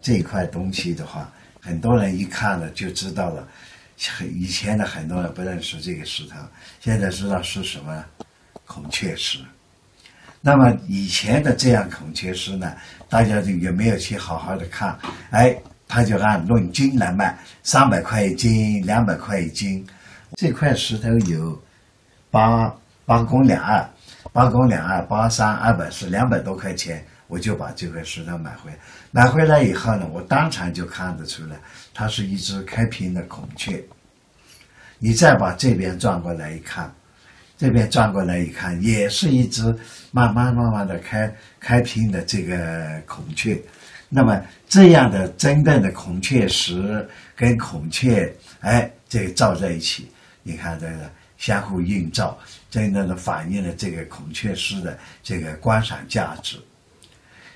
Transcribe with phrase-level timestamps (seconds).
[0.00, 3.48] 这块东西的话，很多人一看了就知道了。
[4.34, 6.36] 以前的很多人不认识这个石头，
[6.80, 8.04] 现在知道是什么
[8.66, 9.38] 孔雀石。
[10.42, 12.70] 那么以前的这样孔雀石呢，
[13.08, 14.98] 大家就也没有去好好的看，
[15.30, 15.56] 哎，
[15.88, 19.86] 他就按论斤来卖，三百块一斤，两百块一斤。
[20.36, 21.58] 这块石头有
[22.30, 22.70] 八
[23.06, 23.88] 八公两二，
[24.34, 27.06] 八公两二，八三二百四两百多块钱。
[27.26, 28.76] 我就把这块石头买回来，
[29.10, 31.56] 买回来以后呢，我当场就看得出来，
[31.94, 33.82] 它是一只开屏的孔雀。
[34.98, 36.94] 你再把这边转过来一看，
[37.56, 39.62] 这边转过来一看，也是一只
[40.12, 43.58] 慢慢慢慢的开开屏的这个孔雀。
[44.10, 48.30] 那么这样的真正的孔雀石跟孔雀，
[48.60, 50.10] 哎，这个照在一起，
[50.42, 52.38] 你看这个相互映照，
[52.70, 56.58] 真正的反映了这个孔雀石的这个观赏价值。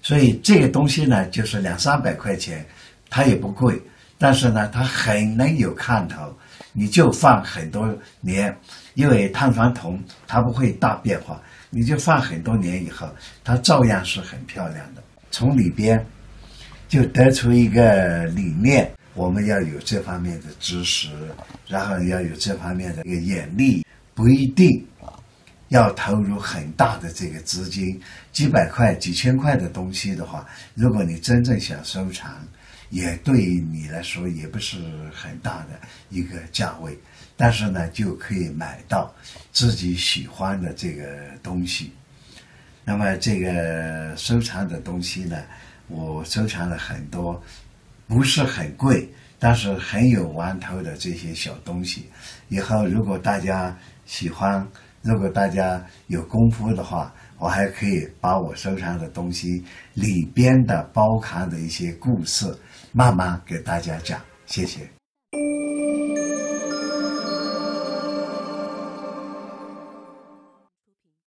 [0.00, 2.66] 所以这个东西呢，就是两三百块钱，
[3.08, 3.80] 它也不贵，
[4.18, 6.36] 但是呢，它很能有看头，
[6.72, 7.88] 你就放很多
[8.20, 8.56] 年，
[8.94, 13.08] 因为碳酸铜它不会大变化，你就放很多年以后，
[13.44, 15.02] 它照样是很漂亮的。
[15.30, 16.04] 从里边
[16.88, 21.08] 就得出一个理念：我们要有这方面的知识，
[21.68, 24.86] 然后要有这方面的一个眼力，不一定。
[25.68, 27.98] 要投入很大的这个资金，
[28.30, 32.30] 几百块、几千块的东西的话，如果你真正想收藏，
[32.90, 34.76] 也对你来说也不是
[35.14, 36.94] 很大的一个价位，
[37.38, 39.10] 但是呢，就可以买到
[39.50, 41.06] 自己喜欢的这个
[41.42, 41.90] 东西。
[42.84, 45.42] 那么这个收藏的东西呢，
[45.88, 47.42] 我收藏了很多，
[48.12, 52.10] 不是很贵，但是很有玩头的这些小东西。
[52.50, 54.68] 以后如果大家喜欢，
[55.00, 62.54] 如果大家有功夫的话，我还可以把我收藏的东西里边的包含的一些故事，
[62.92, 64.20] 慢慢给大家讲。
[64.44, 65.01] 谢谢。